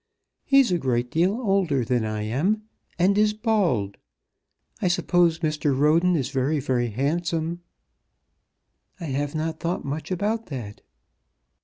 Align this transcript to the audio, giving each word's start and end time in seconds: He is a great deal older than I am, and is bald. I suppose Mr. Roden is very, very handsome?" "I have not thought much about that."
He 0.43 0.61
is 0.61 0.71
a 0.71 0.79
great 0.79 1.11
deal 1.11 1.35
older 1.35 1.85
than 1.85 2.05
I 2.05 2.23
am, 2.23 2.63
and 2.97 3.15
is 3.19 3.35
bald. 3.35 3.97
I 4.81 4.87
suppose 4.87 5.41
Mr. 5.41 5.77
Roden 5.77 6.15
is 6.15 6.29
very, 6.29 6.59
very 6.59 6.87
handsome?" 6.89 7.61
"I 8.99 9.05
have 9.05 9.35
not 9.35 9.59
thought 9.59 9.85
much 9.85 10.09
about 10.09 10.47
that." 10.47 10.81